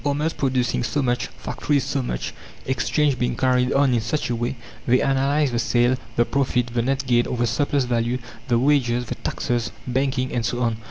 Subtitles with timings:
[0.03, 2.33] Farmers producing so much, factories so much,
[2.65, 4.55] exchange being carried on in such a way,
[4.87, 8.17] they analyze the sale, the profit, the net gain or the surplus value,
[8.47, 10.77] the wages, the taxes, banking, and so on.